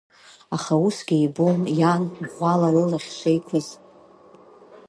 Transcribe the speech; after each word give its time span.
Аха 0.55 0.73
усгьы 0.85 1.17
ибон 1.25 1.59
иан 1.79 2.03
ӷәӷәала 2.19 2.69
лылахь 2.73 3.09
шеиқәыз. 3.17 3.67